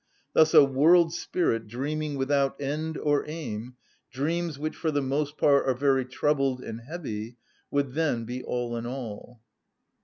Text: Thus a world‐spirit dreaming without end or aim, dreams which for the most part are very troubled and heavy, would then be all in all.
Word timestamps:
Thus 0.33 0.55
a 0.55 0.65
world‐spirit 0.65 1.67
dreaming 1.67 2.15
without 2.17 2.59
end 2.59 2.97
or 2.97 3.23
aim, 3.29 3.75
dreams 4.11 4.57
which 4.57 4.75
for 4.75 4.89
the 4.89 4.99
most 5.03 5.37
part 5.37 5.67
are 5.67 5.75
very 5.75 6.05
troubled 6.05 6.59
and 6.63 6.81
heavy, 6.81 7.37
would 7.69 7.93
then 7.93 8.25
be 8.25 8.41
all 8.43 8.75
in 8.77 8.87
all. 8.87 9.41